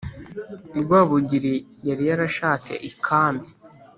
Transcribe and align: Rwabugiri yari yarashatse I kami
Rwabugiri 0.81 1.53
yari 1.87 2.03
yarashatse 2.09 2.71
I 2.89 2.91
kami 3.05 3.47